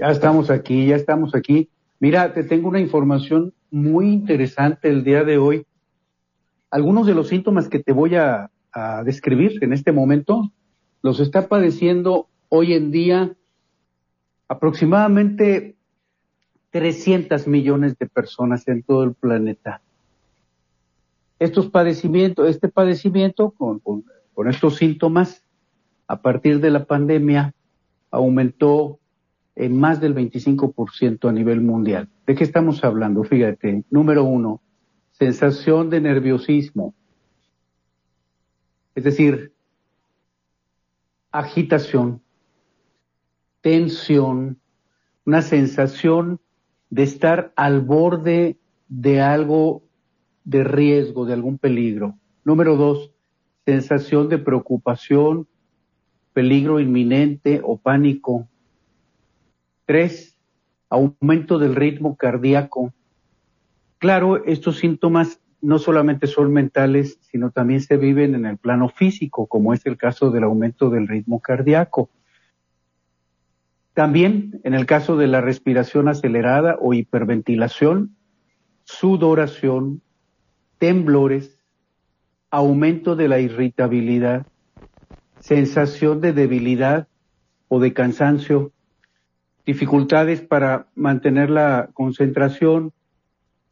[0.00, 1.68] Ya estamos aquí, ya estamos aquí.
[1.98, 5.66] Mira, te tengo una información muy interesante el día de hoy.
[6.70, 8.50] Algunos de los síntomas que te voy a,
[9.04, 10.52] describir en este momento
[11.02, 13.36] los está padeciendo hoy en día
[14.46, 15.74] aproximadamente
[16.70, 19.82] 300 millones de personas en todo el planeta.
[21.40, 25.44] Estos padecimientos, este padecimiento con, con estos síntomas,
[26.06, 27.52] a partir de la pandemia,
[28.12, 28.99] aumentó
[29.56, 32.08] en más del 25% a nivel mundial.
[32.26, 33.24] ¿De qué estamos hablando?
[33.24, 34.62] Fíjate, número uno,
[35.12, 36.94] sensación de nerviosismo.
[38.94, 39.52] Es decir,
[41.30, 42.22] agitación,
[43.60, 44.58] tensión,
[45.24, 46.40] una sensación
[46.88, 49.82] de estar al borde de algo
[50.44, 52.18] de riesgo, de algún peligro.
[52.44, 53.12] Número dos,
[53.64, 55.46] sensación de preocupación,
[56.32, 58.48] peligro inminente o pánico.
[59.90, 60.38] Tres,
[60.88, 62.94] aumento del ritmo cardíaco.
[63.98, 69.48] Claro, estos síntomas no solamente son mentales, sino también se viven en el plano físico,
[69.48, 72.08] como es el caso del aumento del ritmo cardíaco.
[73.92, 78.14] También en el caso de la respiración acelerada o hiperventilación,
[78.84, 80.02] sudoración,
[80.78, 81.58] temblores,
[82.52, 84.46] aumento de la irritabilidad,
[85.40, 87.08] sensación de debilidad
[87.66, 88.72] o de cansancio,
[89.66, 92.92] dificultades para mantener la concentración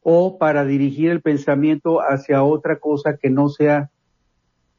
[0.03, 3.91] o para dirigir el pensamiento hacia otra cosa que no sea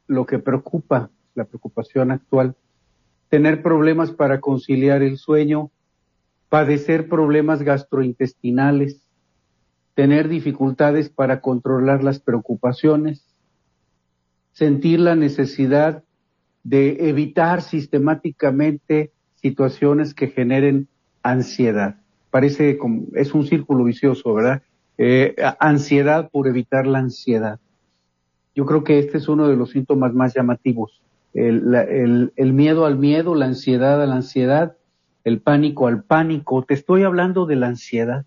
[0.06, 2.56] lo que preocupa, la preocupación actual.
[3.28, 5.70] Tener problemas para conciliar el sueño,
[6.48, 9.06] padecer problemas gastrointestinales,
[9.94, 13.24] tener dificultades para controlar las preocupaciones,
[14.52, 16.02] sentir la necesidad
[16.64, 20.88] de evitar sistemáticamente situaciones que generen
[21.22, 21.96] ansiedad.
[22.30, 24.62] Parece como, es un círculo vicioso, ¿verdad?
[24.98, 27.58] Eh, ansiedad por evitar la ansiedad.
[28.54, 31.02] Yo creo que este es uno de los síntomas más llamativos.
[31.32, 34.76] El, el, el miedo al miedo, la ansiedad a la ansiedad,
[35.24, 36.62] el pánico al pánico.
[36.62, 38.24] Te estoy hablando de la ansiedad.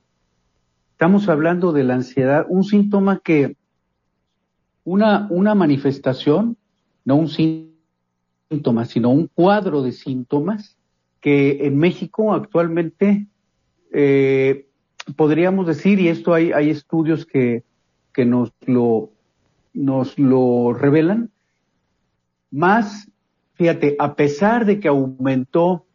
[0.92, 3.58] Estamos hablando de la ansiedad, un síntoma que,
[4.86, 6.56] una, una manifestación,
[7.04, 10.78] no un síntoma, sino un cuadro de síntomas
[11.24, 13.28] que en México actualmente
[13.94, 14.68] eh,
[15.16, 17.64] podríamos decir, y esto hay, hay estudios que,
[18.14, 19.10] que nos, lo,
[19.74, 21.32] nos lo revelan,
[22.52, 23.10] más,
[23.54, 25.86] fíjate, a pesar de que aumentó,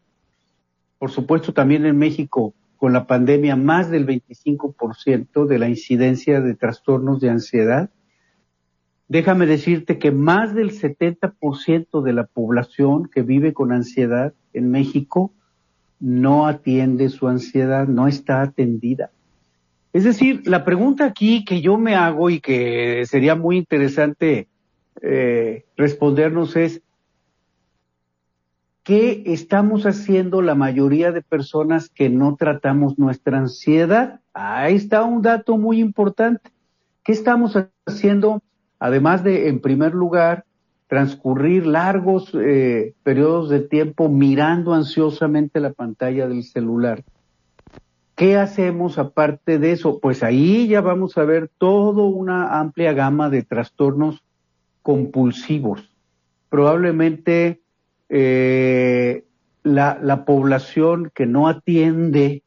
[0.98, 6.54] por supuesto también en México con la pandemia, más del 25% de la incidencia de
[6.54, 7.90] trastornos de ansiedad,
[9.08, 15.32] déjame decirte que más del 70% de la población que vive con ansiedad en México
[15.98, 19.10] no atiende su ansiedad, no está atendida.
[19.92, 24.48] Es decir, la pregunta aquí que yo me hago y que sería muy interesante
[25.00, 26.82] eh, respondernos es,
[28.82, 34.20] ¿qué estamos haciendo la mayoría de personas que no tratamos nuestra ansiedad?
[34.34, 36.50] Ahí está un dato muy importante.
[37.02, 38.42] ¿Qué estamos haciendo?
[38.78, 40.44] Además de, en primer lugar,
[40.86, 47.04] transcurrir largos eh, periodos de tiempo mirando ansiosamente la pantalla del celular.
[48.16, 50.00] ¿Qué hacemos aparte de eso?
[50.00, 54.24] Pues ahí ya vamos a ver toda una amplia gama de trastornos
[54.82, 55.92] compulsivos.
[56.48, 57.60] Probablemente
[58.08, 59.24] eh,
[59.62, 62.42] la, la, población que no atiende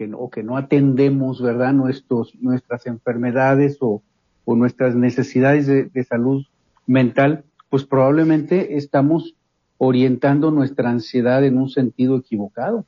[0.00, 1.74] que no, o que no atendemos, ¿verdad?
[1.74, 4.02] Nuestros, nuestras enfermedades o,
[4.44, 6.44] o nuestras necesidades de, salud
[6.86, 9.34] mental, pues probablemente estamos
[9.78, 12.84] orientando nuestra ansiedad en un sentido equivocado.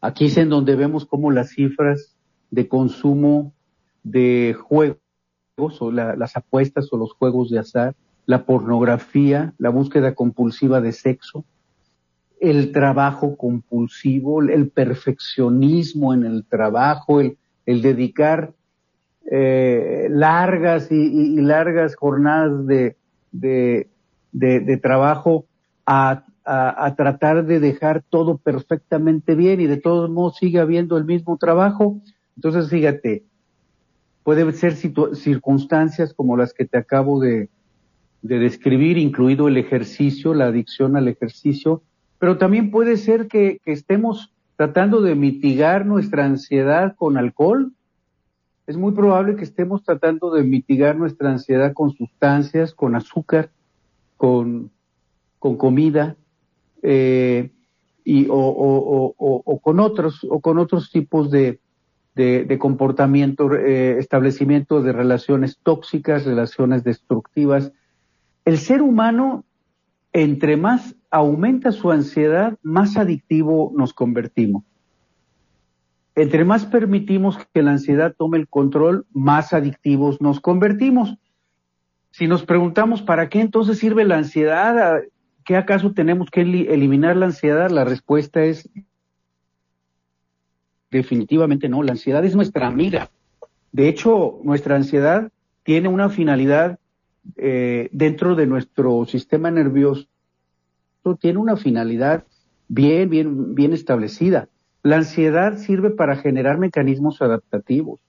[0.00, 2.16] Aquí es en donde vemos cómo las cifras
[2.50, 3.52] de consumo
[4.02, 4.98] de juegos
[5.80, 7.94] o las apuestas o los juegos de azar,
[8.26, 11.44] la pornografía, la búsqueda compulsiva de sexo,
[12.42, 17.36] el trabajo compulsivo, el perfeccionismo en el trabajo, el,
[17.66, 18.52] dedicar
[19.30, 22.96] eh, largas y, largas jornadas de,
[23.32, 25.46] de, trabajo
[25.86, 26.24] a,
[26.96, 32.00] tratar de dejar todo perfectamente bien y de todos modos sigue habiendo el mismo trabajo.
[32.36, 33.24] Entonces, fíjate,
[34.24, 37.48] puede ser circunstancias como las que te acabo de
[38.22, 41.82] describir, incluido el ejercicio, la adicción al ejercicio,
[42.22, 47.72] pero también puede ser que, estemos tratando de mitigar nuestra ansiedad con alcohol.
[48.72, 53.50] Es muy probable que estemos tratando de mitigar nuestra ansiedad con sustancias, con azúcar,
[54.16, 54.70] con,
[55.38, 56.16] comida,
[56.82, 57.50] eh,
[58.02, 61.58] y, o, con otros, o con otros tipos de
[62.58, 67.72] comportamiento, eh, establecimiento de relaciones tóxicas, relaciones destructivas.
[68.46, 69.44] El ser humano,
[70.14, 74.64] entre más aumenta su ansiedad, más adictivo nos convertimos.
[76.14, 81.16] Entre más permitimos que la ansiedad tome el control, más adictivos nos convertimos.
[82.10, 85.02] Si nos preguntamos para qué entonces sirve la ansiedad,
[85.44, 87.70] ¿qué acaso tenemos que eliminar la ansiedad?
[87.70, 88.68] La respuesta es
[90.90, 91.82] definitivamente no.
[91.82, 93.10] La ansiedad es nuestra amiga.
[93.72, 95.32] De hecho, nuestra ansiedad
[95.62, 96.78] tiene una finalidad
[97.36, 100.06] eh, dentro de nuestro sistema nervioso
[101.18, 102.24] tiene una finalidad
[102.68, 104.48] bien, bien, bien establecida.
[104.82, 108.00] La ansiedad sirve para generar mecanismos adaptativos.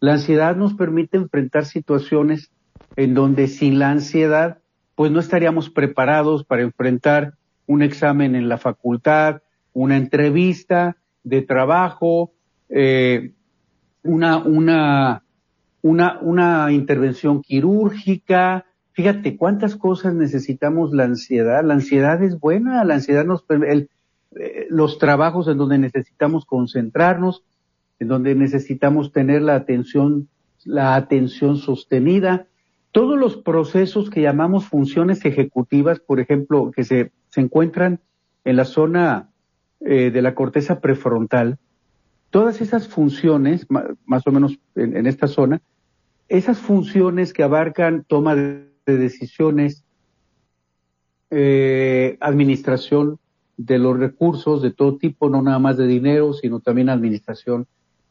[0.00, 2.50] La ansiedad nos permite enfrentar situaciones
[2.96, 4.58] en donde sin la ansiedad,
[4.94, 7.34] pues no estaríamos preparados para enfrentar
[7.66, 12.32] un examen en la facultad, una entrevista de trabajo,
[12.68, 13.32] eh,
[14.02, 15.22] una, una,
[15.82, 21.64] una, una intervención quirúrgica, Fíjate cuántas cosas necesitamos la ansiedad.
[21.64, 23.88] La ansiedad es buena, la ansiedad nos el,
[24.36, 27.42] eh, los trabajos en donde necesitamos concentrarnos,
[27.98, 30.28] en donde necesitamos tener la atención,
[30.64, 32.46] la atención sostenida,
[32.92, 38.00] todos los procesos que llamamos funciones ejecutivas, por ejemplo, que se, se encuentran
[38.44, 39.30] en la zona
[39.80, 41.58] eh, de la corteza prefrontal,
[42.30, 43.66] todas esas funciones,
[44.04, 45.60] más o menos en, esta zona,
[46.28, 49.84] esas funciones que abarcan toma de decisiones,
[51.30, 53.18] eh, administración
[53.66, 57.66] de los recursos de todo tipo, no nada más de dinero, sino también administración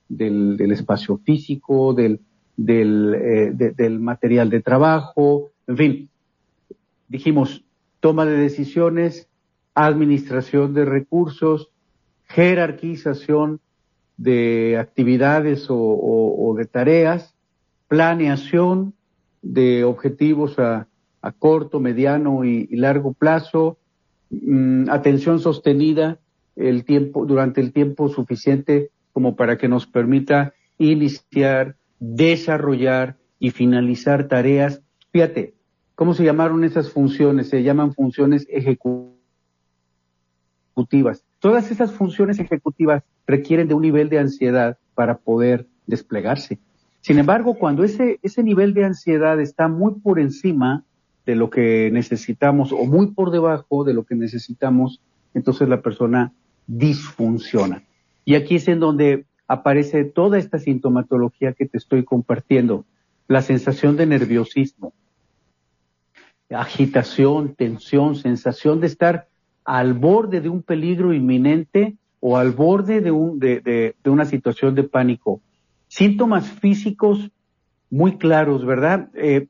[0.07, 2.19] del, espacio físico, del,
[2.67, 6.09] eh, del, material de trabajo, en fin,
[7.07, 7.63] dijimos,
[7.99, 9.27] toma de decisiones,
[9.73, 11.69] administración de recursos,
[12.27, 13.59] jerarquización
[14.17, 17.33] de actividades o de tareas,
[17.87, 18.93] planeación,
[19.41, 20.87] de objetivos a,
[21.37, 23.77] corto, mediano y, largo plazo,
[24.29, 26.19] mm, atención sostenida
[26.55, 34.27] el tiempo, durante el tiempo suficiente como para que nos permita iniciar, desarrollar y finalizar
[34.27, 34.81] tareas.
[35.11, 35.55] Fíjate,
[35.95, 37.49] ¿cómo se llamaron esas funciones?
[37.49, 39.17] Se llaman funciones ejecutivas.
[41.39, 46.59] Todas esas funciones ejecutivas requieren de un nivel de ansiedad para poder desplegarse.
[47.01, 50.83] Sin embargo, cuando ese, ese nivel de ansiedad está muy por encima
[51.29, 54.99] de lo que necesitamos o muy por debajo de lo que necesitamos,
[55.35, 56.33] entonces la persona
[56.65, 57.83] disfunciona.
[58.25, 62.85] Y aquí es en donde aparece toda esta sintomatología que te estoy compartiendo.
[63.27, 64.93] La sensación de nerviosismo,
[66.49, 69.27] agitación, tensión, sensación de estar
[69.65, 73.61] al borde de un peligro inminente o al borde de, un, de,
[74.03, 75.41] de una situación de pánico
[75.89, 77.31] Síntomas físicos
[77.89, 79.09] muy claros, ¿verdad?
[79.15, 79.47] Eh,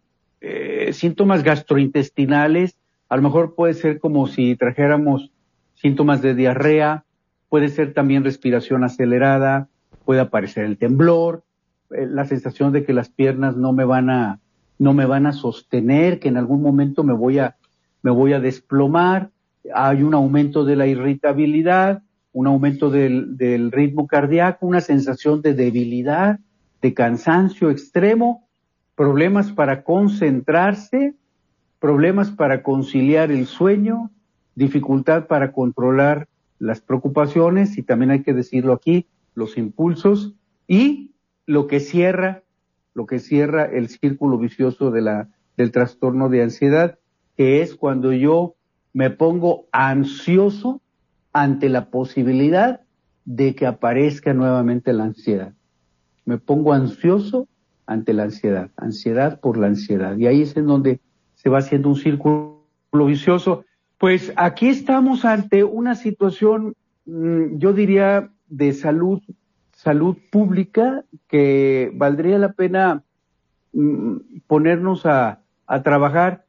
[0.89, 2.75] eh, síntomas gastrointestinales,
[3.09, 5.31] a lo mejor puede ser como si trajéramos
[5.75, 7.05] síntomas de diarrea,
[7.47, 9.67] puede ser también respiración acelerada,
[10.05, 11.43] puede aparecer el temblor,
[11.91, 14.39] eh, la sensación de que las piernas no me van a,
[14.77, 17.55] no me van a sostener, que en algún momento me voy a,
[18.01, 19.29] me voy a desplomar,
[19.73, 22.01] hay un aumento de la irritabilidad,
[22.33, 26.39] un aumento del, del ritmo cardíaco, una sensación de debilidad,
[26.81, 28.48] de cansancio extremo,
[28.99, 31.15] problemas para concentrarse,
[31.79, 34.11] problemas para conciliar el sueño,
[34.55, 36.27] dificultad para controlar
[36.59, 40.33] las preocupaciones y también hay que decirlo aquí, los impulsos
[40.67, 41.11] y
[41.45, 42.43] lo que cierra,
[42.93, 46.99] lo que cierra el círculo vicioso de la, del trastorno de ansiedad,
[47.37, 48.55] que es cuando yo
[48.91, 50.81] me pongo ansioso
[51.31, 52.81] ante la posibilidad
[53.23, 55.53] de que aparezca nuevamente la ansiedad.
[56.25, 57.47] Me pongo ansioso
[57.89, 60.15] ante la ansiedad, ansiedad por la ansiedad.
[60.15, 60.99] Y ahí es en donde
[61.33, 63.65] se va haciendo un círculo vicioso.
[63.97, 69.23] Pues aquí estamos ante una situación, mm, yo diría, de salud,
[69.71, 73.01] salud pública que valdría la pena
[73.73, 75.41] mm, ponernos a,
[75.83, 76.45] trabajar.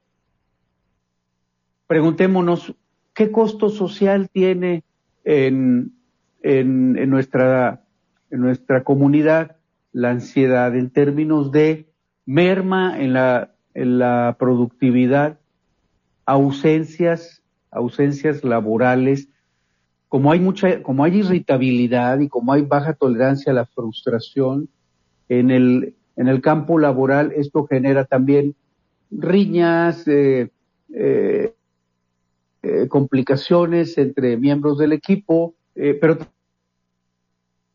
[1.86, 2.74] Preguntémonos,
[3.14, 4.84] ¿qué costo social tiene
[5.24, 5.92] en,
[6.42, 7.82] en, en, nuestra,
[8.30, 9.56] en nuestra comunidad
[9.92, 11.88] la ansiedad en términos de
[12.26, 15.38] merma en la, en la productividad,
[16.26, 19.28] ausencias, ausencias laborales,
[20.08, 24.68] como hay mucha, como hay irritabilidad y como hay baja tolerancia a la frustración
[25.28, 28.54] en el, en el campo laboral, esto genera también
[29.10, 30.50] riñas, eh,
[30.94, 31.54] eh,
[32.62, 36.18] eh, complicaciones entre miembros del equipo, pero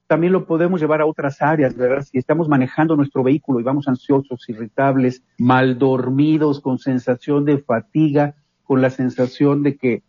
[0.08, 2.04] también lo podemos llevar a otras áreas, ¿verdad?
[2.04, 8.36] Si estamos manejando nuestro vehículo y vamos ansiosos, irritables, mal dormidos, con sensación de fatiga,
[8.64, 10.04] con la sensación de que,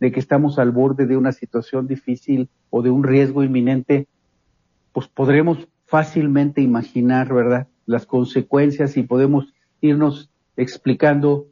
[0.00, 4.06] de que estamos al borde de una situación difícil o de un riesgo inminente,
[4.92, 7.68] pues podremos fácilmente imaginar, ¿verdad?
[7.84, 11.46] Las consecuencias y podemos irnos explicando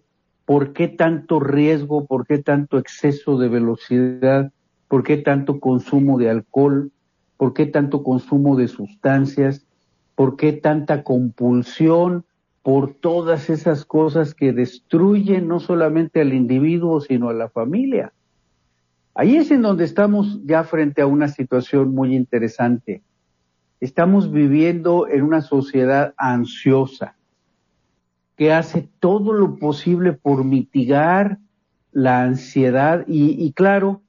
[0.46, 4.52] por qué tanto riesgo, por qué tanto exceso de velocidad,
[4.88, 6.90] por qué tanto consumo de alcohol,
[7.36, 9.66] por qué tanto consumo de sustancias,
[10.14, 12.24] por qué tanta compulsión
[12.62, 18.12] por todas esas cosas que destruyen no solamente al individuo, sino a la familia.
[19.14, 23.02] Ahí es en donde estamos ya frente a una situación muy interesante.
[23.80, 27.16] Estamos viviendo en una sociedad ansiosa
[28.36, 31.38] que hace todo lo posible por mitigar
[31.92, 34.00] la ansiedad y, y claro,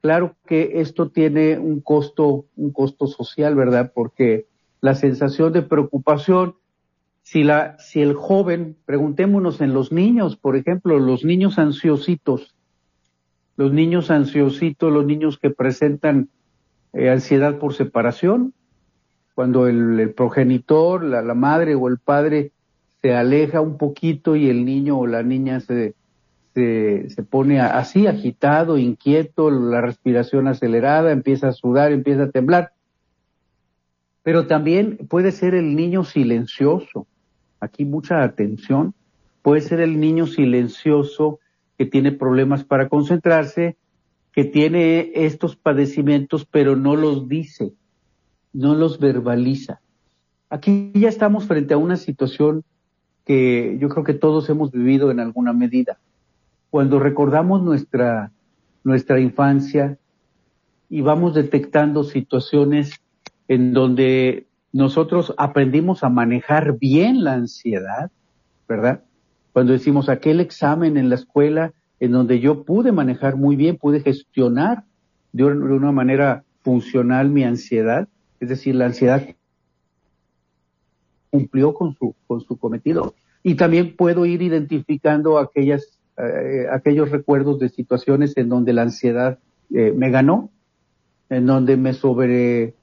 [0.00, 3.92] claro que esto tiene un costo, un costo social, ¿verdad?
[3.94, 4.46] Porque
[4.80, 6.54] la sensación de preocupación
[7.22, 12.54] si, la, si el joven, preguntémonos en los niños, por ejemplo, los niños ansiositos,
[13.56, 16.30] los niños ansiositos, los niños que presentan
[16.92, 18.54] eh, ansiedad por separación,
[19.34, 22.52] cuando el, progenitor, la, la, madre o el padre
[23.00, 25.94] se aleja un poquito y el niño o la niña se,
[26.54, 32.72] se, se pone así, agitado, inquieto, la respiración acelerada, empieza a sudar, empieza a temblar.
[34.22, 37.06] Pero también puede ser el niño silencioso,
[37.60, 38.94] aquí mucha atención,
[39.42, 41.40] puede ser el niño silencioso
[41.78, 43.76] que tiene problemas para concentrarse,
[44.32, 47.72] que tiene estos padecimientos pero no los dice,
[48.52, 49.80] no los verbaliza.
[50.50, 52.64] Aquí ya estamos frente a una situación
[53.24, 55.98] que yo creo que todos hemos vivido en alguna medida.
[56.70, 58.32] Cuando recordamos nuestra,
[58.84, 59.98] nuestra infancia
[60.88, 63.00] y vamos detectando situaciones
[63.48, 68.10] en donde nosotros aprendimos a manejar bien la ansiedad,
[68.68, 69.02] ¿verdad?
[69.52, 74.00] Cuando decimos aquel examen en la escuela en donde yo pude manejar muy bien, pude
[74.00, 74.84] gestionar
[75.32, 78.08] de una manera funcional mi ansiedad,
[78.40, 79.22] es decir, la ansiedad
[81.30, 83.14] cumplió con su, con su cometido.
[83.42, 89.38] Y también puedo ir identificando aquellas, eh, aquellos recuerdos de situaciones en donde la ansiedad
[89.72, 90.50] eh, me ganó,
[91.28, 92.74] en donde me sobre,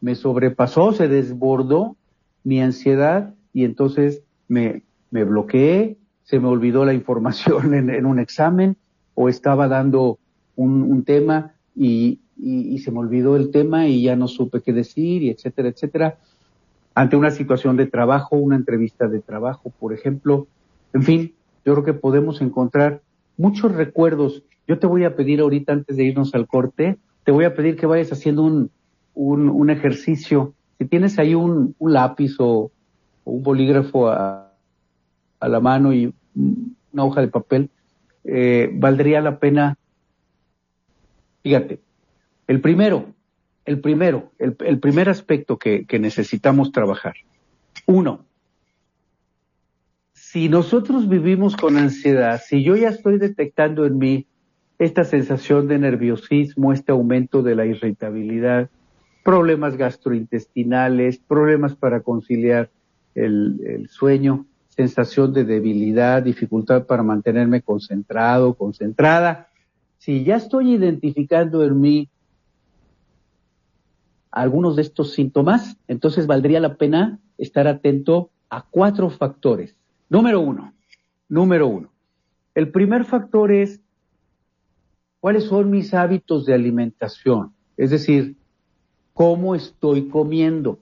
[0.00, 1.96] me sobrepasó, se desbordó
[2.44, 8.76] mi ansiedad y entonces me, me bloqueé, se me olvidó la información en, un examen
[9.14, 10.18] o estaba dando
[10.56, 14.60] un, un tema y, y, y, se me olvidó el tema y ya no supe
[14.60, 16.18] qué decir y etcétera, etcétera.
[16.94, 20.46] Ante una situación de trabajo, una entrevista de trabajo, por ejemplo.
[20.92, 21.32] En fin,
[21.64, 23.02] yo creo que podemos encontrar
[23.36, 24.42] muchos recuerdos.
[24.66, 27.76] Yo te voy a pedir ahorita, antes de irnos al corte, te voy a pedir
[27.76, 28.70] que vayas haciendo un,
[29.14, 30.54] un, ejercicio.
[30.78, 32.70] Si tienes ahí un, un lápiz o,
[33.24, 34.52] o, un bolígrafo a,
[35.40, 36.12] a, la mano y
[36.92, 37.70] una hoja de papel,
[38.24, 39.76] eh, valdría la pena.
[41.42, 41.80] Fíjate,
[42.46, 43.06] el primero,
[43.64, 47.14] el primero, el, el primer aspecto que, que necesitamos trabajar.
[47.86, 48.24] Uno,
[50.32, 54.26] si nosotros vivimos con ansiedad, si yo ya estoy detectando en mí
[54.78, 58.70] esta sensación de nerviosismo, este aumento de la irritabilidad,
[59.26, 62.70] problemas gastrointestinales, problemas para conciliar
[63.14, 69.48] el, sueño, sensación de debilidad, dificultad para mantenerme concentrado, concentrada.
[69.98, 72.08] Si ya estoy identificando en mí
[74.30, 79.76] algunos de estos síntomas, entonces valdría la pena estar atento a cuatro factores.
[80.12, 80.74] Número uno,
[81.30, 81.90] número uno.
[82.54, 83.80] El primer factor es
[85.20, 87.54] cuáles son mis hábitos de alimentación.
[87.78, 88.36] Es decir,
[89.14, 90.80] cómo estoy comiendo,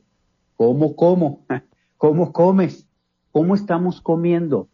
[0.56, 1.46] cómo como,
[1.96, 2.88] cómo comes,
[3.30, 4.68] cómo estamos comiendo.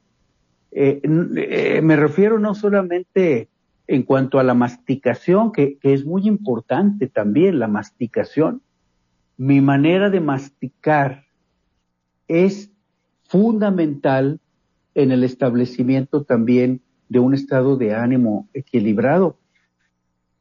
[0.71, 3.51] Eh, eh, me refiero no solamente
[3.87, 8.63] en cuanto a la masticación, que, que es muy importante también la masticación,
[9.37, 11.27] mi manera de masticar
[12.27, 12.73] es
[13.25, 14.41] fundamental
[14.97, 19.37] en el establecimiento también de un estado de ánimo equilibrado.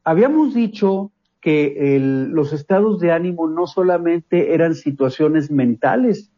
[0.02, 6.32] Habíamos dicho que los estados de ánimo no solamente eran situaciones mentales,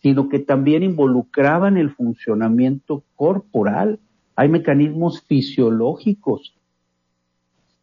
[0.00, 3.98] sino que también involucraban el funcionamiento corporal.
[4.36, 6.54] Hay mecanismos fisiológicos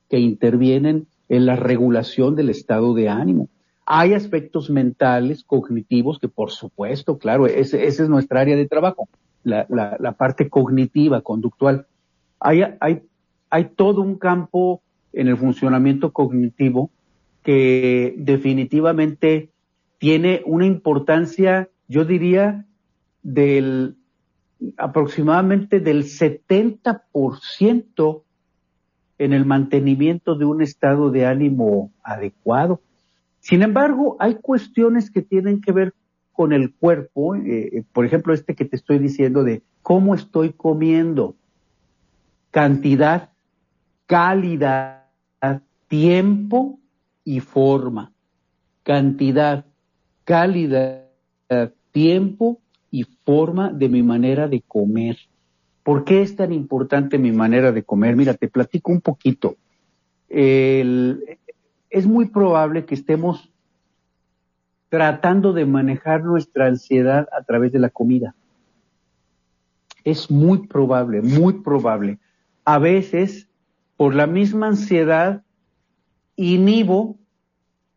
[0.09, 3.49] que intervienen en la regulación del estado de ánimo.
[3.85, 9.09] Hay aspectos mentales, cognitivos, que por supuesto, claro, esa es nuestra área de trabajo,
[9.43, 11.85] la, la, parte cognitiva, conductual.
[12.39, 13.01] Hay, hay,
[13.49, 14.81] hay todo un campo
[15.13, 16.89] en el funcionamiento cognitivo
[17.43, 19.49] que definitivamente
[19.97, 22.65] tiene una importancia, yo diría,
[23.23, 23.95] del
[24.77, 28.21] aproximadamente del 70%
[29.17, 32.79] en el mantenimiento de un estado de ánimo adecuado.
[33.39, 35.95] Sin embargo, hay cuestiones que tienen que ver
[36.41, 40.53] con el cuerpo, eh, eh, por ejemplo, este que te estoy diciendo de cómo estoy
[40.53, 41.35] comiendo,
[42.49, 43.29] cantidad,
[44.07, 45.03] calidad,
[45.87, 46.79] tiempo
[47.23, 48.11] y forma.
[48.81, 49.65] Cantidad,
[50.23, 51.03] calidad,
[51.91, 55.19] tiempo y forma de mi manera de comer.
[55.83, 58.15] ¿Por qué es tan importante mi manera de comer?
[58.15, 59.57] Mira, te platico un poquito.
[60.27, 63.51] Es muy probable que estemos
[64.91, 68.35] tratando de manejar nuestra ansiedad a través de la comida.
[70.03, 72.19] Es muy probable, muy probable.
[72.65, 73.47] A veces,
[73.95, 75.43] por la misma ansiedad,
[76.35, 77.17] inhibo,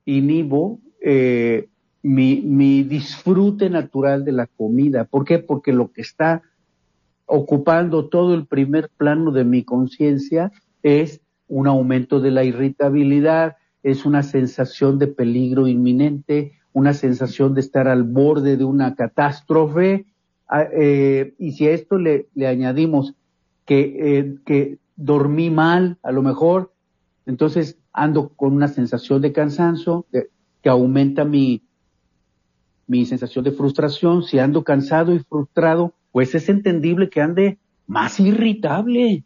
[0.04, 1.68] inhibo eh,
[2.00, 5.02] mi, mi disfrute natural de la comida.
[5.02, 5.40] ¿Por qué?
[5.40, 6.42] Porque lo que está
[7.26, 10.52] ocupando todo el primer plano de mi conciencia
[10.84, 17.62] es un aumento de la irritabilidad, es una sensación de peligro inminente, una sensación de
[17.62, 20.04] estar al borde de una catástrofe.
[20.46, 23.14] Ah, eh, y si a esto le, añadimos
[23.64, 26.74] que, eh, que dormí mal, a lo mejor,
[27.24, 31.62] entonces ando con una sensación de cansancio que aumenta mi,
[32.86, 34.22] mi sensación de frustración.
[34.22, 39.24] Si ando cansado y frustrado, pues es entendible que ande más irritable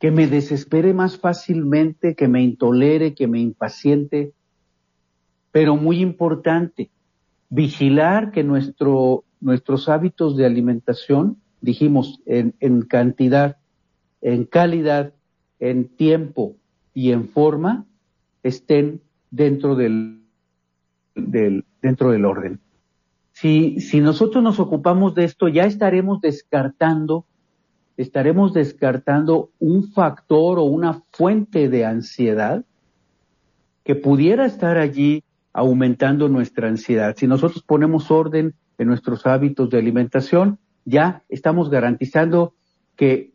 [0.00, 4.32] que me desespere más fácilmente, que me intolere, que me impaciente.
[5.52, 6.90] Pero muy importante,
[7.48, 13.56] vigilar que nuestro, nuestros hábitos de alimentación, dijimos, en, en cantidad,
[14.20, 15.12] en calidad,
[15.58, 16.56] en tiempo
[16.94, 17.86] y en forma,
[18.42, 20.22] estén dentro del,
[21.14, 22.60] del, dentro del orden.
[23.32, 27.26] Si, si nosotros nos ocupamos de esto, ya estaremos descartando
[28.00, 32.64] estaremos descartando un factor o una fuente de ansiedad
[33.84, 37.14] que pudiera estar allí aumentando nuestra ansiedad.
[37.16, 42.54] Si nosotros ponemos orden en nuestros hábitos de alimentación, ya estamos garantizando
[42.96, 43.32] que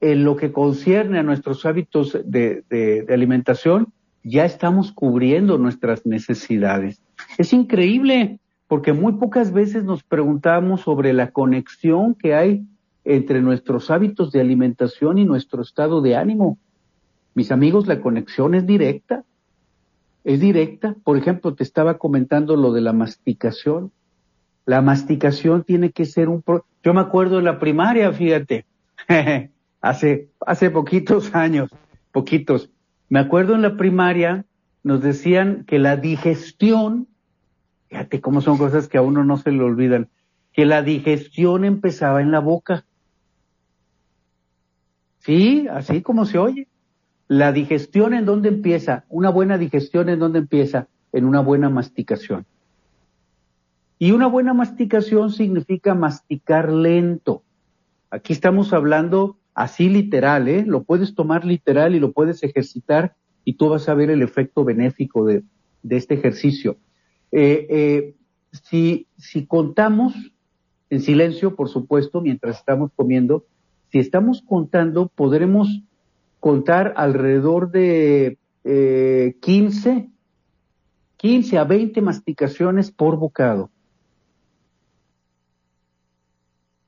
[0.00, 7.00] en lo que concierne a nuestros hábitos de, alimentación, ya estamos cubriendo nuestras necesidades.
[7.38, 12.66] Es increíble porque muy pocas veces nos preguntamos sobre la conexión que hay
[13.04, 16.58] entre nuestros hábitos de alimentación y nuestro estado de ánimo.
[17.34, 19.24] Mis amigos, la conexión es directa.
[20.26, 20.96] Es directa.
[21.04, 23.92] Por ejemplo, te estaba comentando lo de la masticación.
[24.64, 26.42] La masticación tiene que ser un...
[26.82, 28.66] Yo me acuerdo en la primaria, fíjate,
[29.80, 31.70] hace, hace poquitos años,
[32.10, 32.70] poquitos.
[33.08, 34.44] Me acuerdo en la primaria,
[34.82, 37.06] nos decían que la digestión,
[37.88, 40.08] fíjate cómo son cosas que a uno no se le olvidan,
[40.52, 42.84] que la digestión empezaba en la boca.
[45.20, 46.66] Sí, así como se oye.
[47.28, 52.46] La digestión en dónde empieza, una buena digestión en dónde empieza, en una buena masticación.
[53.98, 57.42] Y una buena masticación significa masticar lento.
[58.10, 60.64] Aquí estamos hablando así literal, ¿eh?
[60.66, 64.64] Lo puedes tomar literal y lo puedes ejercitar y tú vas a ver el efecto
[64.64, 65.42] benéfico de,
[65.82, 66.76] de este ejercicio.
[67.32, 68.14] Eh, eh,
[68.50, 70.14] si, si contamos
[70.90, 73.44] en silencio, por supuesto, mientras estamos comiendo,
[73.90, 75.82] si estamos contando, podremos
[76.40, 80.10] contar alrededor de eh, 15,
[81.16, 83.70] 15 a 20 masticaciones por bocado.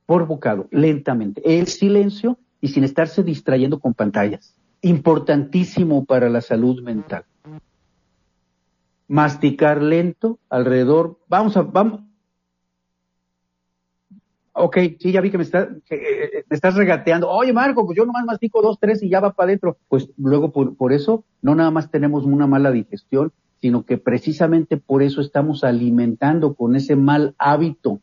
[0.05, 1.41] Por bocado, lentamente.
[1.57, 4.55] El silencio y sin estarse distrayendo con pantallas.
[4.81, 7.25] Importantísimo para la salud mental.
[9.07, 12.01] Masticar lento, alrededor, vamos a, vamos,
[14.59, 17.29] ok, sí, ya vi que me, está, que, eh, me estás regateando.
[17.29, 19.77] Oye, Marco, pues yo nomás mastico dos, tres y ya va para adentro.
[19.87, 25.01] Pues luego por, eso no nada más tenemos una mala digestión, sino que precisamente por
[25.01, 27.99] eso estamos alimentando con ese mal hábito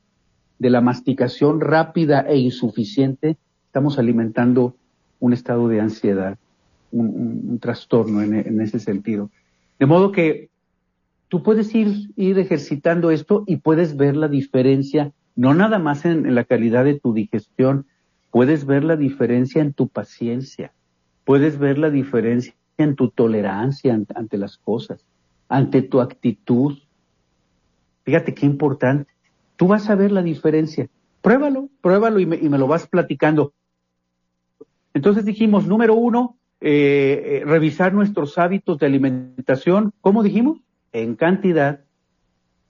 [0.58, 4.74] de la masticación rápida e insuficiente, estamos alimentando
[5.20, 6.38] un estado de ansiedad,
[6.92, 9.30] un, trastorno en, ese sentido.
[9.78, 10.48] De modo que
[11.28, 16.34] tú puedes ir, ir ejercitando esto y puedes ver la diferencia, no nada más en,
[16.34, 17.86] la calidad de tu digestión,
[18.30, 20.72] puedes ver la diferencia en tu paciencia,
[21.24, 25.04] puedes ver la diferencia en tu tolerancia ante las cosas,
[25.48, 26.78] ante tu actitud.
[28.04, 29.12] Fíjate qué importante.
[29.56, 30.88] Tú vas a ver la diferencia.
[31.22, 33.52] Pruébalo, pruébalo y me, y me lo vas platicando.
[34.92, 39.92] Entonces dijimos, número uno, eh, eh, revisar nuestros hábitos de alimentación.
[40.00, 40.58] ¿Cómo dijimos?
[40.92, 41.80] En cantidad,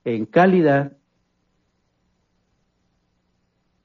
[0.04, 0.96] en calidad,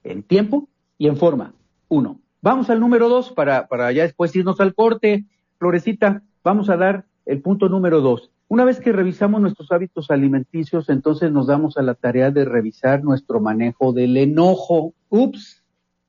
[0.04, 1.54] en tiempo y en forma.
[1.88, 2.20] Uno.
[2.42, 5.26] Vamos al número dos para, para ya después irnos al corte.
[5.60, 8.32] Florecita, vamos a dar el punto número dos.
[8.48, 13.04] Una vez que revisamos nuestros hábitos alimenticios, entonces nos damos a la tarea de revisar
[13.04, 14.94] nuestro manejo del enojo.
[15.10, 15.64] Ups,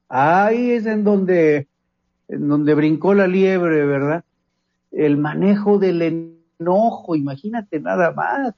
[0.09, 1.69] ahí es en donde,
[2.27, 4.25] en donde brincó la liebre, ¿verdad?
[4.91, 8.55] El manejo del enojo, imagínate nada más,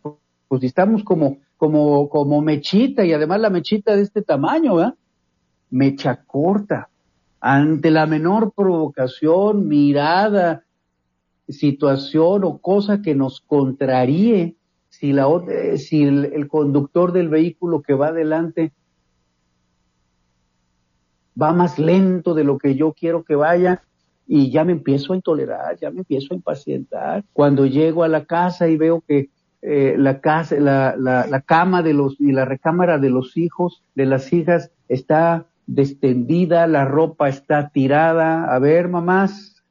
[0.49, 4.95] pues estamos como, como, como mechita y además la mechita de este tamaño, ¿verdad?
[5.75, 6.89] Mecha corta,
[7.41, 10.65] ante la menor provocación, mirada,
[11.49, 14.55] situación o cosa que nos contraríe
[14.89, 18.73] si, la, eh, si el, conductor del vehículo que va adelante
[21.41, 23.83] va más lento de lo que yo quiero que vaya
[24.27, 27.25] y ya me empiezo a intolerar, ya me empiezo a impacientar.
[27.33, 31.83] Cuando llego a la casa y veo que eh, la casa, la, la, la, cama
[31.83, 37.29] de los y la recámara de los hijos, de las hijas está destendida, la ropa
[37.29, 38.55] está tirada.
[38.55, 39.63] A ver, mamás,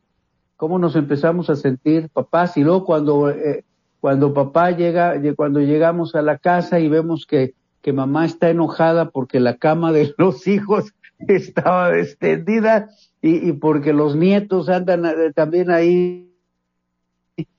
[0.56, 3.64] cómo nos empezamos a sentir papás y luego cuando, eh,
[4.00, 9.10] cuando papá llega, cuando llegamos a la casa y vemos que, que mamá está enojada
[9.10, 12.90] porque la cama de los hijos estaba extendida
[13.22, 16.34] y, y porque los nietos andan eh, también ahí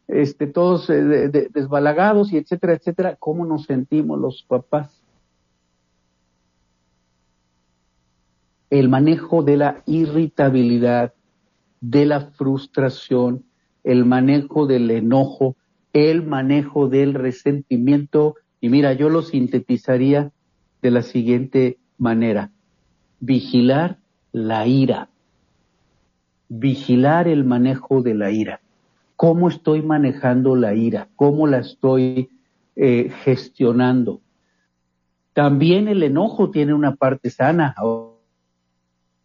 [0.07, 4.94] este, todos eh, desbalagados y etcétera, etcétera, ¿cómo nos sentimos los papás?
[8.75, 11.15] El manejo de la irritabilidad,
[11.81, 13.45] de la frustración,
[13.85, 15.55] el manejo del enojo,
[15.93, 18.35] el manejo del resentimiento.
[18.61, 20.33] Y mira, yo lo sintetizaría
[20.83, 22.51] de la siguiente manera.
[23.21, 23.99] Vigilar
[24.33, 25.09] la ira.
[26.49, 28.61] Vigilar el manejo de la ira.
[29.15, 31.07] ¿Cómo estoy manejando la ira?
[31.15, 32.29] ¿Cómo la estoy
[32.75, 34.21] eh, gestionando?
[35.33, 37.77] También el enojo tiene una parte sana.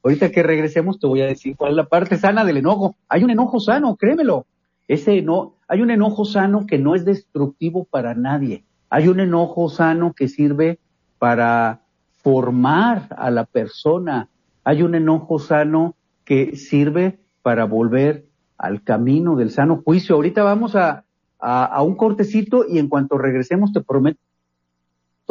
[0.03, 2.95] Ahorita que regresemos te voy a decir cuál es la parte sana del enojo.
[3.09, 4.45] Hay un enojo sano, créemelo.
[4.87, 8.63] Ese no, hay un enojo sano que no es destructivo para nadie.
[8.89, 10.79] Hay un enojo sano que sirve
[11.19, 11.81] para
[12.23, 14.29] formar a la persona.
[14.63, 18.25] Hay un enojo sano que sirve para volver
[18.57, 20.15] al camino del sano juicio.
[20.15, 21.03] Ahorita vamos a,
[21.39, 24.19] a, a un cortecito y en cuanto regresemos te prometo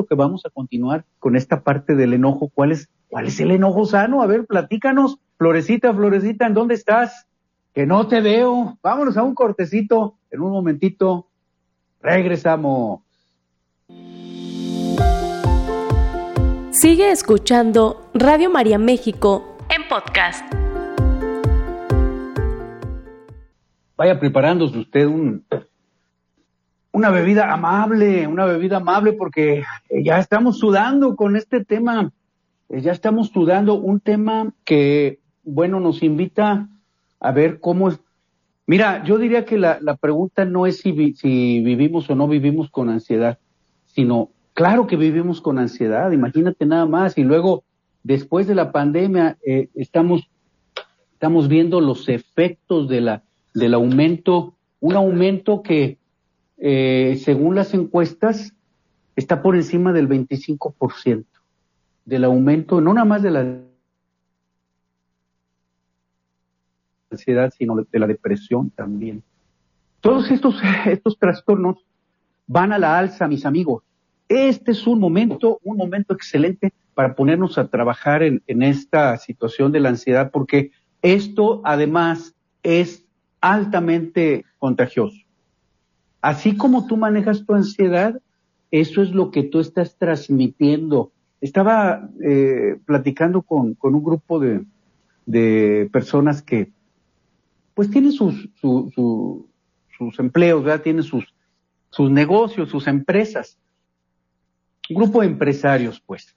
[0.09, 2.49] que vamos a continuar con esta parte del enojo.
[2.55, 4.23] ¿Cuál es ¿Cuál es el enojo sano?
[4.23, 5.19] A ver, platícanos.
[5.39, 7.27] Florecita, Florecita, ¿en dónde estás?
[7.73, 8.79] Que no te veo.
[8.83, 10.17] Vámonos a un cortecito.
[10.31, 11.27] En un momentito
[12.03, 13.01] regresamos.
[16.71, 20.45] Sigue escuchando Radio María México en podcast.
[23.97, 25.45] Vaya preparándose usted un,
[26.93, 32.13] una bebida amable, una bebida amable porque ya estamos sudando con este tema
[32.69, 36.69] eh, ya estamos estudiando un tema que, bueno, nos invita
[37.21, 38.01] a ver cómo es.
[38.67, 42.91] Mira, yo diría que la, pregunta no es si, si vivimos o no vivimos con
[42.91, 43.39] ansiedad,
[43.87, 47.65] sino, claro que vivimos con ansiedad, imagínate nada más, y luego,
[48.03, 50.29] después de la pandemia, eh, estamos,
[51.15, 53.23] estamos viendo los efectos de la,
[53.55, 55.97] del aumento, un aumento que,
[56.59, 58.53] eh, según las encuestas,
[59.17, 61.25] está por encima del 25%
[62.09, 63.61] del aumento, no nada más de la
[67.11, 69.23] ansiedad, sino de la depresión también.
[70.01, 71.85] Todos estos, estos trastornos
[72.47, 73.83] van a la alza, mis amigos.
[74.27, 79.71] Este es un momento, un momento excelente para ponernos a trabajar en, en esta situación
[79.71, 80.71] de la ansiedad, porque
[81.03, 83.05] esto además es
[83.43, 85.19] altamente contagioso.
[86.23, 88.19] Así como tú manejas tu ansiedad,
[88.71, 94.65] eso es lo que tú estás transmitiendo estaba eh, platicando con, con, un grupo de,
[95.27, 96.71] de, personas que
[97.75, 100.83] pues tienen sus, sus empleos, ¿verdad?
[100.83, 101.25] tienen sus,
[101.91, 103.57] sus negocios, sus empresas.
[104.91, 106.35] Un grupo de empresarios, pues.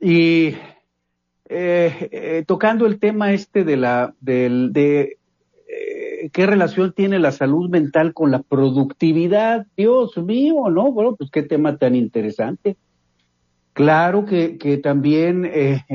[0.00, 0.54] Y
[1.48, 5.18] eh, eh, tocando el tema este de la, del, de
[6.32, 9.68] qué relación tiene la salud mental con la productividad.
[9.76, 10.90] Dios mío, ¿no?
[10.90, 12.76] Bueno, pues qué tema tan interesante.
[13.80, 15.86] Claro que, también eh,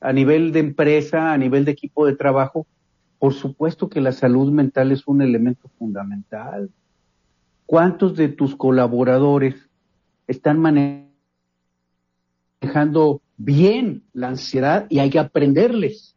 [0.00, 2.66] a nivel de empresa, a nivel de equipo de trabajo,
[3.20, 6.68] por supuesto que la salud mental es un elemento fundamental.
[7.64, 9.54] ¿Cuántos de tus colaboradores
[10.26, 10.58] están
[12.60, 16.16] manejando bien la ansiedad y hay que aprenderles?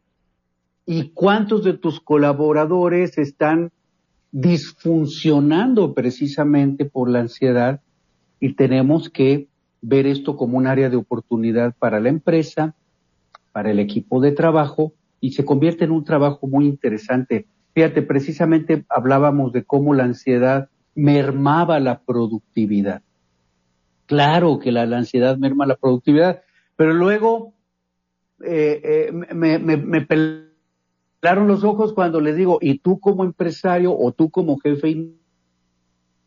[0.86, 3.70] ¿Y cuántos de tus colaboradores están
[4.32, 7.80] disfuncionando precisamente por la ansiedad?
[8.40, 9.46] Y tenemos que
[9.86, 12.74] ver esto como un área de oportunidad para la empresa,
[13.52, 17.46] para el equipo de trabajo y se convierte en un trabajo muy interesante.
[17.74, 23.02] Fíjate, precisamente hablábamos de cómo la ansiedad mermaba la productividad.
[24.06, 26.42] Claro que la, ansiedad merma la productividad,
[26.76, 27.52] pero luego
[28.42, 34.12] eh, eh, me, me, pelaron los ojos cuando les digo, y tú como empresario o
[34.12, 35.10] tú como jefe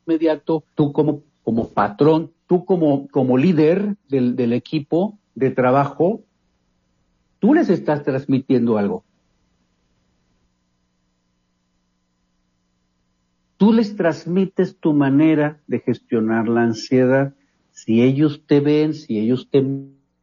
[0.06, 6.22] inmediato, tú como, como patrón, tú como, como líder del, del equipo de trabajo,
[7.40, 9.04] tú les estás transmitiendo algo.
[13.58, 17.34] Tú les transmites tu manera de gestionar la ansiedad.
[17.72, 19.66] Si ellos te ven, si ellos te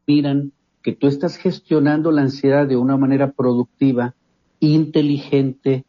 [0.07, 4.15] miran, que tú estás gestionando la ansiedad de una manera productiva,
[4.61, 5.85] inteligente,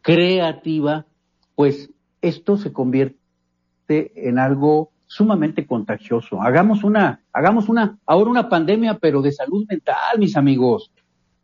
[0.00, 1.06] creativa,
[1.54, 1.90] pues
[2.22, 3.18] esto se convierte
[4.28, 6.40] en algo sumamente contagioso.
[6.40, 10.90] Hagamos una, hagamos una, ahora una pandemia, pero de salud mental, mis amigos.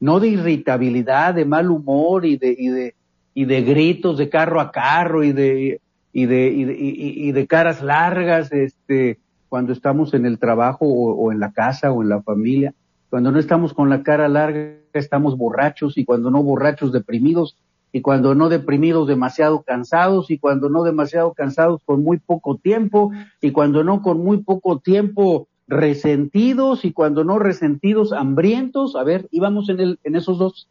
[0.01, 2.95] No de irritabilidad, de mal humor y de, y de,
[3.35, 5.83] y de gritos de carro a carro y de,
[6.15, 9.19] y de, y de, y, de caras largas, este,
[9.51, 12.73] cuando estamos en el trabajo o, o en la casa o en la familia.
[13.11, 17.59] Cuando no estamos con la cara larga, estamos borrachos y cuando no borrachos, deprimidos
[17.93, 23.13] y cuando no deprimidos demasiado cansados y cuando no demasiado cansados con muy poco tiempo
[23.41, 28.97] y cuando no con muy poco tiempo resentidos y cuando no resentidos hambrientos.
[28.97, 30.69] A ver, íbamos en, el, en esos dos.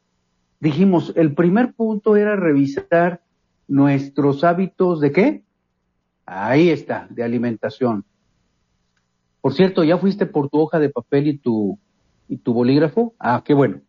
[0.60, 3.22] Dijimos, el primer punto era revisar
[3.68, 5.44] nuestros hábitos de qué?
[6.26, 8.04] Ahí está, de alimentación.
[9.42, 11.80] Por cierto, ¿ya fuiste por tu hoja de papel y tu,
[12.28, 13.14] y tu bolígrafo?
[13.20, 13.82] Ah, qué bueno.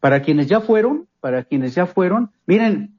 [0.00, 2.94] Para quienes ya fueron, para quienes ya fueron, miren,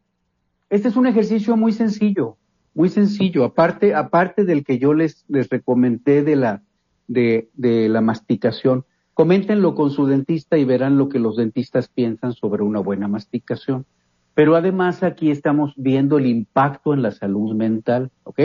[0.70, 2.38] este es un ejercicio muy sencillo,
[2.76, 6.62] muy sencillo, aparte, aparte del que yo les, les recomendé de la,
[7.08, 8.86] de, de la masticación.
[9.16, 13.88] Coméntenlo con su dentista y verán lo que los dentistas piensan sobre una buena masticación.
[14.36, 18.42] Pero además aquí estamos viendo el impacto en la salud mental, ¿ok?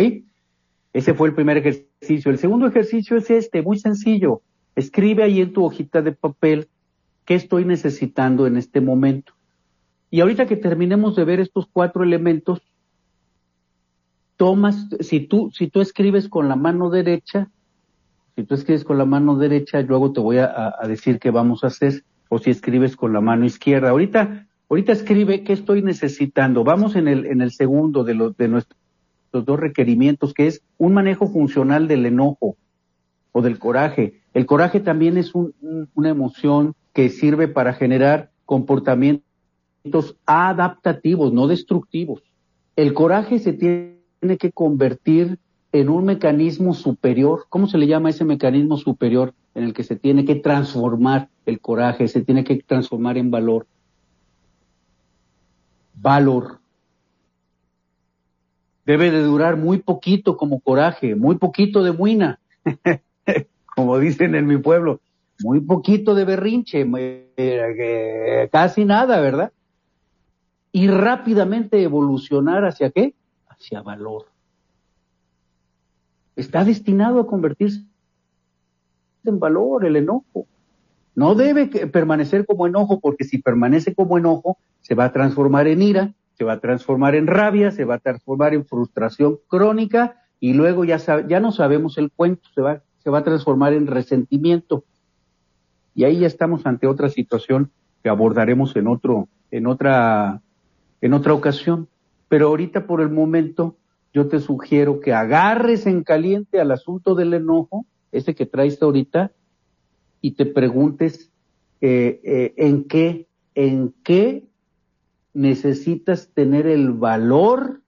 [0.95, 2.31] Ese fue el primer ejercicio.
[2.31, 4.41] El segundo ejercicio es este, muy sencillo.
[4.77, 6.69] Escribe ahí en tu hojita de papel
[7.27, 9.34] qué estoy necesitando en este momento.
[10.15, 12.63] Y ahorita que terminemos de ver estos cuatro elementos,
[14.37, 17.51] tomas, si tú, si tú escribes con la mano derecha,
[18.37, 21.67] si tú escribes con la mano derecha, luego te voy a, decir qué vamos a
[21.67, 23.91] hacer, o si escribes con la mano izquierda.
[23.91, 26.63] Ahorita, ahorita escribe qué estoy necesitando.
[26.63, 28.79] Vamos en el, en el segundo de los, de nuestros
[29.33, 32.57] dos requerimientos, que es un manejo funcional del enojo
[33.33, 34.21] o del coraje.
[34.33, 39.34] El coraje también es una emoción que sirve para generar comportamientos
[40.27, 42.23] adaptativos, no destructivos.
[42.77, 45.39] El coraje se tiene que convertir
[45.73, 47.47] en un mecanismo superior.
[47.49, 51.61] ¿Cómo se le llama ese mecanismo superior en el que se tiene que transformar el
[51.61, 53.67] coraje, se tiene que transformar en valor?
[55.95, 56.59] Valor.
[58.87, 62.39] Debe de durar muy poquito como coraje, muy poquito de buena,
[63.77, 65.01] como dicen en mi pueblo,
[65.43, 66.87] muy poquito de berrinche,
[67.37, 69.53] eh, casi nada, ¿verdad?
[70.75, 73.15] Y rápidamente evolucionar hacia qué?
[73.47, 74.25] Hacia valor.
[76.35, 77.85] Está destinado a convertirse
[79.25, 80.49] en valor el enojo.
[81.15, 85.81] No debe permanecer como enojo porque si permanece como enojo se va a transformar en
[85.81, 90.55] ira, se va a transformar en rabia, se va a transformar en frustración crónica y
[90.55, 94.83] luego ya, ya no sabemos el cuento, se va, se va a transformar en resentimiento.
[95.95, 97.71] Y ahí ya estamos ante otra situación
[98.03, 100.43] que abordaremos en otro, en otra
[101.05, 101.87] en otra ocasión.
[102.29, 103.77] Pero ahorita por el momento
[104.15, 109.31] yo te sugiero que agarres en caliente al asunto del enojo, ese que traes ahorita,
[110.23, 111.31] y te preguntes
[111.83, 114.45] eh, eh, en qué, en qué
[115.35, 117.83] necesitas tener el valor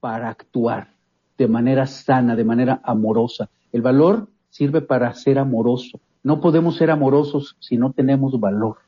[0.00, 0.94] para actuar
[1.36, 3.50] de manera sana, de manera amorosa.
[3.72, 6.00] El valor sirve para ser amoroso.
[6.22, 8.78] No podemos ser amorosos si no tenemos valor.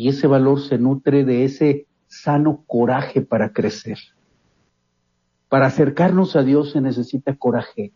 [0.00, 3.98] Y ese valor se nutre de ese sano coraje para crecer.
[5.50, 7.92] Para acercarnos a Dios se necesita coraje.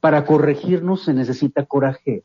[0.00, 2.24] Para corregirnos se necesita coraje.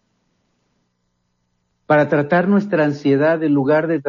[1.86, 4.02] Para tratar nuestra ansiedad, en lugar de,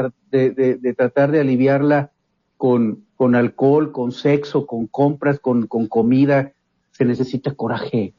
[0.96, 2.10] tratar de aliviarla
[2.56, 6.52] con, alcohol, con sexo, con compras, con comida,
[6.90, 8.12] se necesita coraje.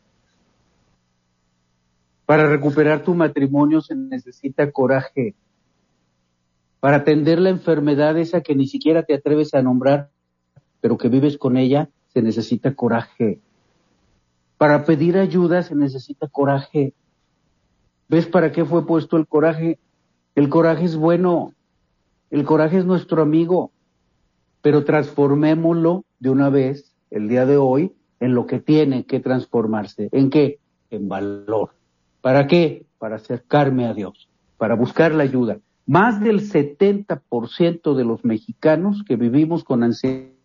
[2.26, 5.36] Para recuperar tu matrimonio se necesita coraje.
[6.80, 10.10] Para atender la enfermedad esa que ni siquiera te atreves a nombrar,
[10.82, 13.42] pero que vives con ella, se necesita coraje.
[14.58, 16.94] Para pedir ayuda se necesita coraje.
[18.08, 19.80] ¿Ves para qué fue puesto el coraje?
[20.36, 21.54] El coraje es bueno.
[22.30, 23.72] El coraje es nuestro amigo.
[24.62, 30.10] Pero transformémoslo de una vez, el día de hoy, en lo que tiene que transformarse.
[30.12, 30.60] ¿En qué?
[30.90, 31.72] En valor.
[32.22, 32.86] ¿Para qué?
[32.98, 35.60] Para acercarme a Dios, para buscar la ayuda.
[35.90, 40.36] Más del 70% de los mexicanos que vivimos con ansiedad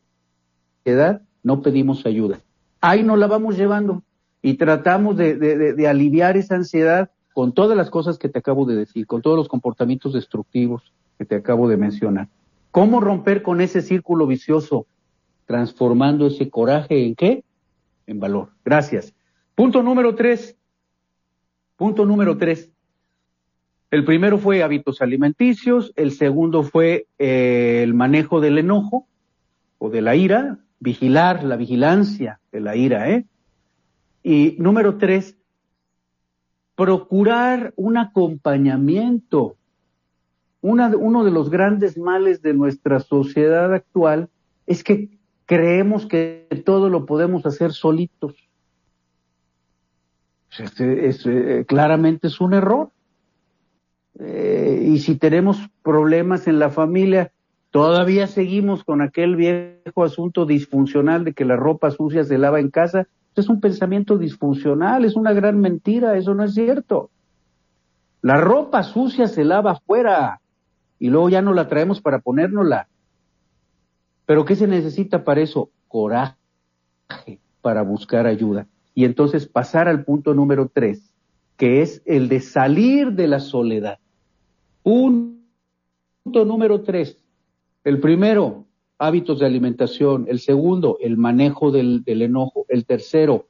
[1.42, 2.40] no pedimos ayuda.
[2.80, 4.02] Ahí nos la vamos llevando
[4.40, 8.74] y tratamos de, de aliviar esa ansiedad con todas las cosas que te acabo de
[8.74, 12.28] decir, con todos los comportamientos destructivos que te acabo de mencionar.
[12.70, 14.86] ¿Cómo romper con ese círculo vicioso?
[15.44, 17.44] Transformando ese coraje en qué?
[18.06, 18.48] En valor.
[18.64, 19.12] Gracias.
[19.54, 20.56] Punto número tres,
[21.76, 22.70] Punto número tres.
[23.94, 29.06] El primero fue hábitos alimenticios, el segundo fue eh, el manejo del enojo
[29.78, 33.24] o de la ira, vigilar la vigilancia de la ira, ¿eh?
[34.24, 35.36] Y número tres,
[36.74, 39.58] procurar un acompañamiento.
[40.60, 44.28] uno de los grandes males de nuestra sociedad actual
[44.66, 45.08] es que
[45.46, 48.34] creemos que todo lo podemos hacer solitos.
[50.58, 52.90] Este, es, eh, claramente es un error.
[54.18, 57.32] Eh, y si tenemos problemas en la familia,
[57.70, 62.70] todavía seguimos con aquel viejo asunto disfuncional de que la ropa sucia se lava en
[62.70, 63.06] casa.
[63.34, 67.10] Es un pensamiento disfuncional, es una gran mentira, eso no es cierto.
[68.22, 70.40] La ropa sucia se lava afuera
[70.98, 72.88] y luego ya no la traemos para ponérnosla.
[74.26, 75.70] Pero ¿qué se necesita para eso?
[75.88, 76.36] Coraje
[77.60, 81.12] para buscar ayuda y entonces pasar al punto número tres,
[81.56, 83.98] que es el de salir de la soledad.
[84.84, 87.18] Punto número tres.
[87.84, 88.66] El primero,
[88.98, 90.26] hábitos de alimentación.
[90.28, 92.66] El segundo, el manejo del, del enojo.
[92.68, 93.48] El tercero,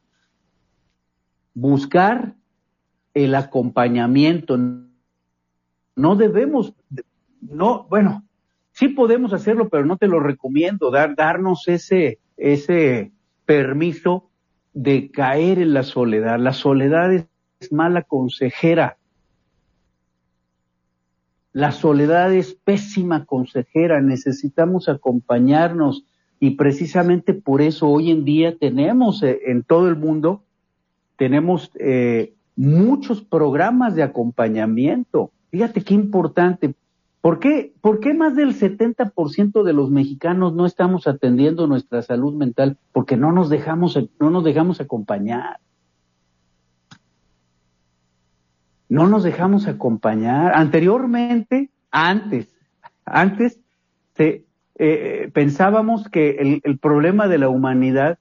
[1.53, 2.37] buscar
[3.15, 4.57] el acompañamiento.
[5.97, 6.73] No debemos,
[7.41, 8.25] no, bueno,
[8.71, 13.13] sí podemos hacerlo, pero no te lo recomiendo, dar, darnos ese, ese
[13.45, 14.31] permiso
[14.73, 16.39] de caer en la soledad.
[16.39, 18.99] La soledad es mala consejera.
[21.55, 24.01] La soledad es pésima consejera.
[24.01, 26.05] Necesitamos acompañarnos
[26.41, 30.43] y precisamente por eso hoy en día tenemos eh, en todo el mundo,
[31.17, 35.31] tenemos eh, muchos programas de acompañamiento.
[35.53, 36.75] Fíjate qué importante.
[37.21, 42.35] ¿Por qué, ¿Por qué más del 70% de los mexicanos no estamos atendiendo nuestra salud
[42.35, 42.79] mental?
[42.91, 45.61] Porque no nos dejamos, no nos dejamos acompañar.
[48.95, 50.53] No nos dejamos acompañar.
[50.55, 52.47] Anteriormente, antes,
[53.05, 53.59] antes,
[54.17, 58.19] eh, pensábamos que el, el, problema de la humanidad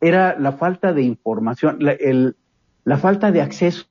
[0.00, 2.34] era la falta de información, la, el,
[2.82, 3.86] la falta de acceso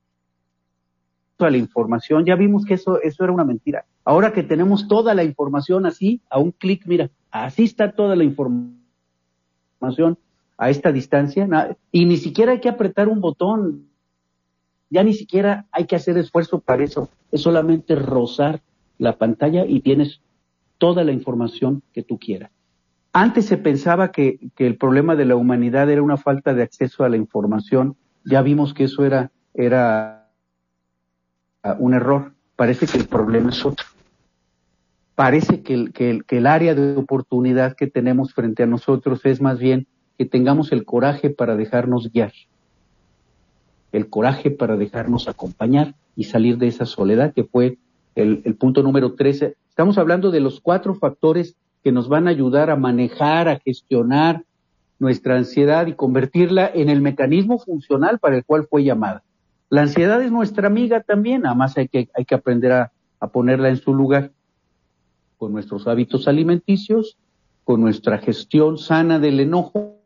[1.39, 2.25] a la información.
[2.25, 6.19] Ya vimos que eso, eso era una mentira Ahora que tenemos toda la información así,
[6.29, 8.75] a un clic, mira, así está toda la información
[10.57, 11.47] a esta distancia,
[11.93, 13.87] y ni siquiera hay que apretar un botón,
[14.89, 18.61] ya ni siquiera hay que hacer esfuerzo para eso, es solamente rozar
[18.97, 20.21] la pantalla y tienes
[20.77, 22.51] toda la información que tú quieras.
[23.13, 27.09] Antes se pensaba que, el problema de la humanidad era una falta de acceso a
[27.09, 30.29] la información, ya vimos que eso era, era
[31.79, 33.85] un error, parece que el problema es otro.
[35.15, 39.25] Parece que el, que, el, que el área de oportunidad que tenemos frente a nosotros
[39.25, 42.33] es más bien que tengamos el coraje para dejarnos guiar,
[43.95, 47.77] el coraje para dejarnos acompañar y salir de esa soledad que fue
[48.15, 49.55] el, punto número 13.
[49.69, 54.43] Estamos hablando de los cuatro factores que nos van a ayudar a manejar, a gestionar
[54.99, 59.23] nuestra ansiedad y convertirla en el mecanismo funcional para el cual fue llamada.
[59.69, 63.27] La ansiedad es nuestra amiga también, nada más hay que, hay que aprender a, a
[63.27, 64.31] ponerla en su lugar
[65.37, 67.17] con nuestros hábitos alimenticios,
[67.63, 69.99] con nuestra gestión sana del enojo,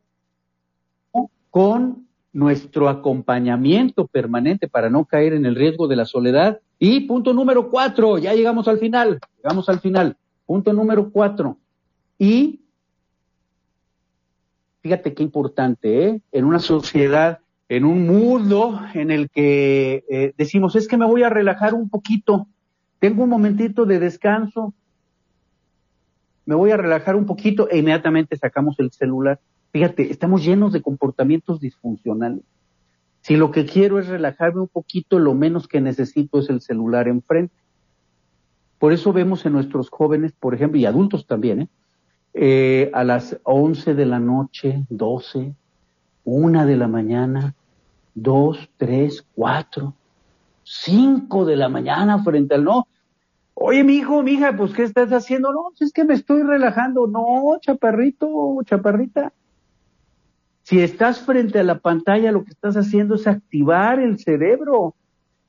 [1.49, 6.59] con nuestro acompañamiento permanente para no caer en el riesgo de la soledad.
[6.77, 10.17] Y punto número cuatro, ya llegamos al final, llegamos al final.
[10.45, 11.57] Punto número cuatro.
[12.17, 12.61] Y
[14.81, 16.21] fíjate qué importante, ¿eh?
[16.31, 21.23] En una sociedad, en un mundo en el que eh, decimos, es que me voy
[21.23, 22.47] a relajar un poquito,
[22.99, 24.73] tengo un momentito de descanso,
[26.45, 29.39] me voy a relajar un poquito e inmediatamente sacamos el celular.
[29.71, 32.43] Fíjate, estamos llenos de comportamientos disfuncionales.
[33.21, 37.07] Si lo que quiero es relajarme un poquito, lo menos que necesito es el celular
[37.07, 37.53] enfrente.
[38.79, 41.67] Por eso vemos en nuestros jóvenes, por ejemplo, y adultos también, ¿eh?
[42.33, 45.53] Eh, a las 11 de la noche, 12,
[46.23, 47.55] 1 de la mañana,
[48.13, 49.93] 2, 3, 4,
[50.63, 52.87] 5 de la mañana frente al no.
[53.55, 55.51] Oye, mi hijo, mi hija, pues, ¿qué estás haciendo?
[55.51, 57.07] No, es que me estoy relajando.
[57.07, 59.33] No, chaparrito, chaparrita.
[60.69, 64.93] Si estás frente a la pantalla, lo que estás haciendo es activar el cerebro.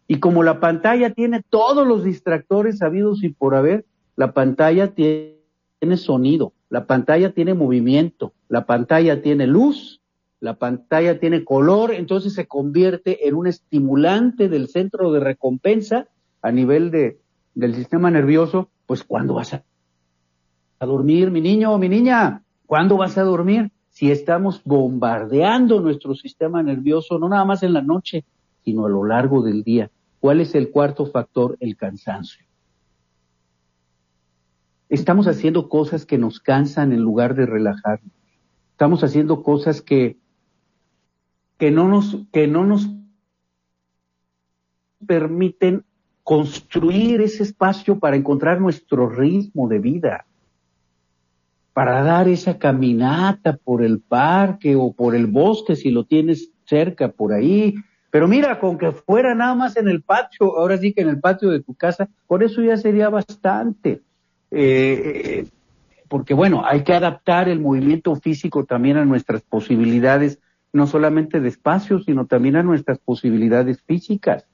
[0.09, 3.85] Y como la pantalla tiene todos los distractores habidos y por haber,
[4.17, 5.37] la pantalla tiene
[5.97, 10.01] sonido, la pantalla tiene movimiento, la pantalla tiene luz,
[10.41, 16.07] la pantalla tiene color, entonces se convierte en un estimulante del centro de recompensa
[16.41, 17.21] a nivel de,
[17.55, 19.65] del sistema nervioso, pues ¿cuándo vas a,
[20.79, 22.43] a dormir, mi niño o mi niña?
[22.65, 23.71] ¿Cuándo vas a dormir?
[23.91, 28.25] Si estamos bombardeando nuestro sistema nervioso, no nada más en la noche,
[28.65, 29.91] sino a lo largo del día.
[30.21, 31.57] ¿Cuál es el cuarto factor?
[31.61, 32.45] El cansancio.
[34.89, 38.13] Estamos haciendo cosas que nos cansan en lugar de relajarnos.
[38.73, 40.19] Estamos haciendo cosas que,
[41.59, 42.89] que, no, nos, que no nos
[45.07, 45.85] permiten
[46.23, 50.27] construir ese espacio para encontrar nuestro ritmo de vida,
[51.73, 57.09] para dar esa caminata por el parque o por el bosque si lo tienes cerca
[57.09, 57.75] por ahí.
[58.11, 61.21] Pero mira, con que fuera nada más en el patio, ahora sí que en el
[61.21, 64.03] patio de tu casa, por eso ya sería bastante.
[64.51, 65.47] Eh,
[66.09, 70.41] porque bueno, hay que adaptar el movimiento físico también a nuestras posibilidades,
[70.73, 74.45] no solamente de espacio, sino también a nuestras posibilidades físicas.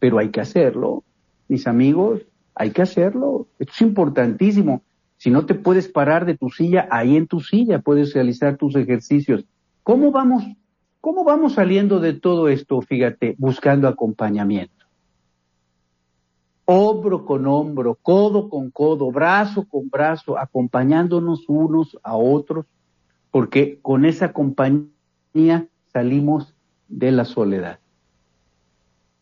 [0.00, 1.04] Pero hay que hacerlo
[1.48, 2.20] mis amigos,
[2.54, 3.48] hay que hacerlo.
[3.58, 4.82] Esto es importantísimo.
[5.18, 8.76] Si no te puedes parar de tu silla, ahí en tu silla puedes realizar tus
[8.76, 9.44] ejercicios.
[9.82, 10.44] ¿Cómo vamos?
[11.00, 12.80] ¿Cómo vamos saliendo de todo esto?
[12.80, 14.86] Fíjate, buscando acompañamiento.
[16.66, 22.66] Hombro con hombro, codo con codo, brazo con brazo, acompañándonos unos a otros,
[23.30, 26.54] porque con esa compañía salimos
[26.88, 27.80] de la soledad.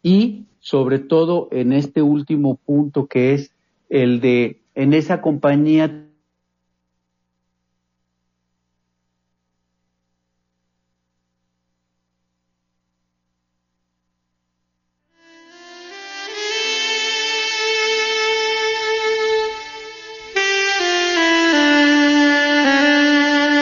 [0.03, 3.53] Y sobre todo en este último punto que es
[3.89, 5.87] el de en esa compañía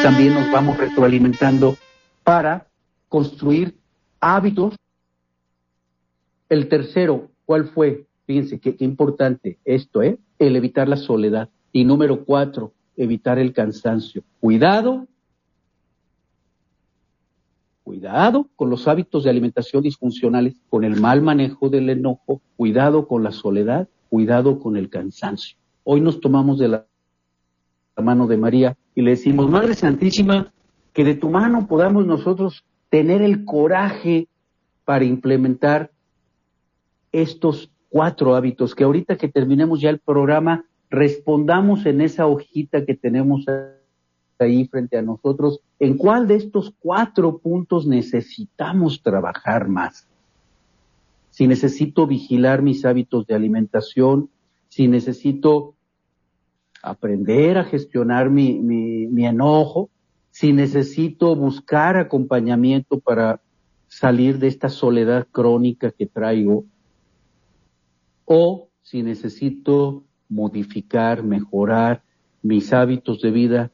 [0.03, 1.79] también nos vamos retroalimentando
[2.25, 2.67] para
[3.09, 3.79] construir
[4.21, 4.75] hábitos
[6.49, 8.05] el tercero, ¿cuál fue?
[8.27, 10.19] Fíjense qué, importante esto, ¿eh?
[10.39, 11.49] El evitar la soledad.
[11.73, 14.23] Y número cuatro, evitar el cansancio.
[14.41, 15.07] Cuidado,
[17.83, 23.23] cuidado con los hábitos de alimentación disfuncionales, con el mal manejo del enojo, cuidado con
[23.23, 25.57] la soledad, cuidado con el cansancio.
[25.83, 26.87] Hoy nos tomamos de la
[27.97, 30.53] mano de María y le decimos, Madre Santísima,
[30.93, 34.29] que de tu mano podamos nosotros tener el coraje
[34.85, 35.91] para implementar
[37.13, 42.97] estos cuatro hábitos, que ahorita que terminemos ya el programa, respondamos en esa hojita que
[42.97, 43.47] tenemos
[44.41, 50.09] ahí frente a nosotros, en cuál de estos cuatro puntos necesitamos trabajar más.
[51.31, 54.29] Si necesito vigilar mis hábitos de alimentación,
[54.69, 55.77] si necesito
[56.83, 59.89] aprender a gestionar mi, mi, mi enojo,
[60.33, 63.41] si necesito buscar acompañamiento para
[63.87, 66.65] salir de esta soledad crónica que traigo,
[68.25, 72.03] o si necesito modificar, mejorar
[72.43, 73.71] mis hábitos de vida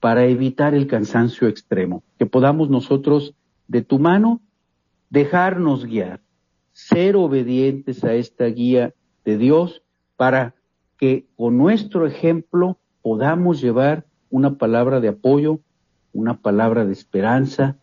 [0.00, 2.02] para evitar el cansancio extremo.
[2.18, 3.34] Que podamos nosotros,
[3.68, 4.40] de tu mano,
[5.10, 6.20] dejarnos guiar,
[6.72, 8.94] ser obedientes a esta guía
[9.24, 9.82] de Dios
[10.16, 10.54] para
[10.98, 15.60] que con nuestro ejemplo podamos llevar una palabra de apoyo
[16.12, 17.78] una palabra de esperanza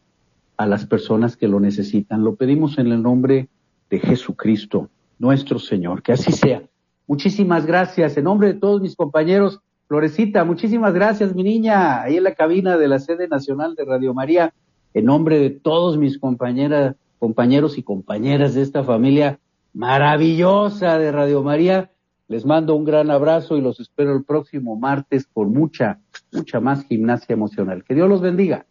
[0.58, 2.24] a las personas que lo necesitan.
[2.24, 3.50] Lo pedimos en el nombre
[3.90, 4.90] de Jesucristo,
[5.20, 6.02] nuestro Señor.
[6.02, 6.64] Que así sea.
[7.06, 8.18] Muchísimas gracias.
[8.18, 12.78] En nombre de todos mis compañeros, Florecita, muchísimas gracias, mi niña, ahí en la cabina
[12.78, 14.54] de la sede nacional de Radio María.
[14.94, 19.40] En nombre de todos mis compañeras, compañeros y compañeras de esta familia
[19.74, 21.92] maravillosa de Radio María,
[22.28, 26.00] les mando un gran abrazo y los espero el próximo martes por mucha,
[26.32, 27.84] mucha más gimnasia emocional.
[27.84, 28.68] Que Dios los bendiga.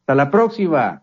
[0.00, 1.02] Hasta la próxima.